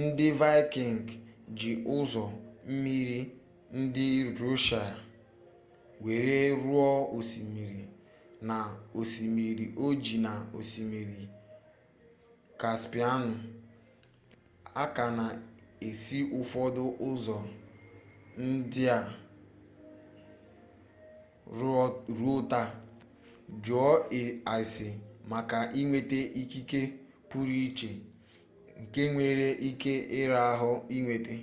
[0.00, 1.14] ndị vaịkịngị
[1.58, 2.24] ji ụzọ
[2.70, 3.20] mmiri
[3.80, 4.06] ndị
[4.40, 4.82] rọshịa
[6.04, 7.82] were ruo osmiri
[8.48, 8.56] na
[8.98, 11.18] osimiri ojii na osimiri
[12.60, 13.30] kaspịanụ
[14.82, 17.36] a ka na-esi ụfọdụ ụzọ
[18.46, 18.98] ndị a
[22.18, 22.68] ruo taa
[23.64, 23.88] jụọ
[24.54, 24.88] ase
[25.30, 26.80] maka inweta ikike
[27.28, 27.88] pụrụ iche
[28.80, 31.34] nke nwere ike ịra ahụ inweta